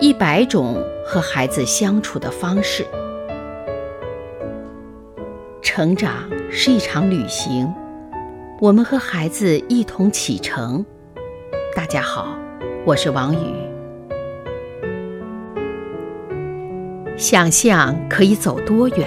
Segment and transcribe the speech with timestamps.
[0.00, 2.86] 一百种和孩子相处的方式。
[5.60, 6.10] 成长
[6.50, 7.70] 是一场旅行，
[8.62, 10.82] 我们和孩子一同启程。
[11.76, 12.34] 大家好，
[12.86, 13.38] 我是王宇。
[17.18, 19.06] 想象可以走多远？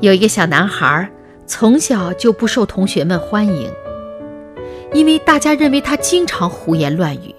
[0.00, 1.10] 有一个小男孩，
[1.46, 3.72] 从小就不受同学们欢迎，
[4.92, 7.34] 因为大家认为他经常胡言乱语。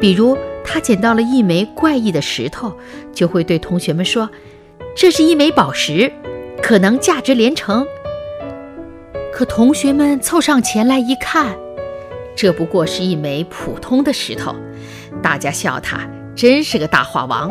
[0.00, 2.72] 比如，他捡到了一枚怪异的石头，
[3.12, 4.30] 就会对同学们说
[4.94, 6.12] ：“这是一枚宝石，
[6.62, 7.86] 可能价值连城。”
[9.32, 11.56] 可同学们凑上前来一看，
[12.36, 14.54] 这不过是一枚普通的石头，
[15.22, 17.50] 大家笑他真是个大话王。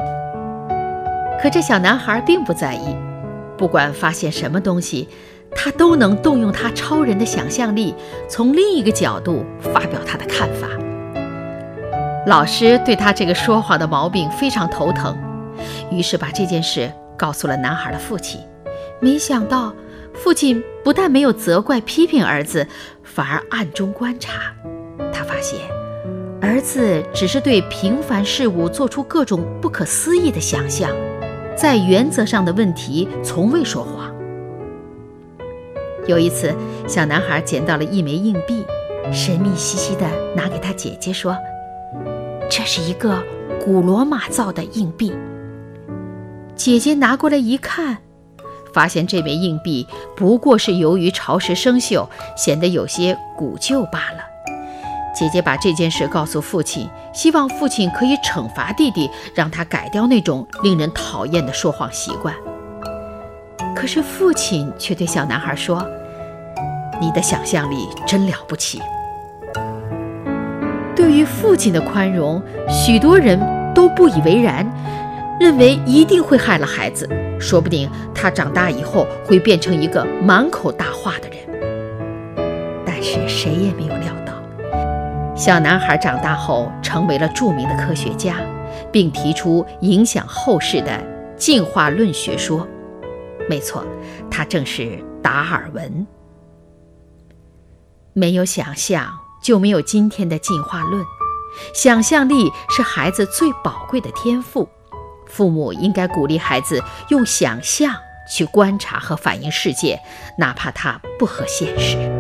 [1.41, 2.95] 可这小男孩并不在意，
[3.57, 5.07] 不管发现什么东西，
[5.52, 7.94] 他都能动用他超人的想象力，
[8.29, 10.67] 从另一个角度发表他的看法。
[12.28, 15.17] 老师对他这个说谎的毛病非常头疼，
[15.89, 18.42] 于是把这件事告诉了男孩的父亲。
[19.00, 19.73] 没想到，
[20.14, 22.67] 父亲不但没有责怪批评儿子，
[23.02, 24.53] 反而暗中观察。
[25.14, 25.61] 他发现，
[26.42, 30.91] 儿子只是对平凡事物做出各种不可思议的想象，
[31.56, 34.14] 在原则上的问题从未说谎。
[36.06, 36.53] 有一次，
[36.89, 38.66] 小男孩捡到了一枚硬币，
[39.14, 41.34] 神秘兮兮地拿给他姐姐说。
[42.50, 43.23] 这是一个
[43.64, 45.14] 古罗马造的硬币。
[46.56, 47.98] 姐姐拿过来一看，
[48.73, 54.23] 发现这枚硬币不过是由于潮湿生锈，显得有些古旧罢了。
[55.14, 62.34] 姐姐把这件事告诉父亲，希望父亲可以惩罚弟弟，让他改掉那种令人讨厌的说谎习惯。
[63.75, 65.86] 可是父亲却对小男孩说
[67.02, 68.81] ：“你的想象力真了不起。”
[71.07, 73.40] 对于父亲的宽容，许多人
[73.73, 74.69] 都不以为然，
[75.40, 77.07] 认为一定会害了孩子，
[77.40, 82.84] 说不定他长大以后会变成一个满口大话的人。
[82.85, 84.34] 但是谁也没有料到，
[85.34, 88.35] 小男孩长大后成为了著名的科学家，
[88.91, 90.91] 并提出影响后世的
[91.38, 92.68] 进化论学说。
[93.50, 93.81] 没错，
[94.29, 96.06] 他正是达尔文。
[98.12, 99.07] 没有想象。
[99.47, 101.02] 就没有今天的进化论。
[101.74, 104.68] 想象力是孩子最宝贵的天赋，
[105.25, 107.96] 父母应该鼓励孩子用想象
[108.30, 110.02] 去观察和反映世界，
[110.38, 112.16] 哪怕它不合现实。